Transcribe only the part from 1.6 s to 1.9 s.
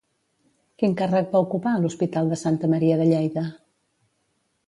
a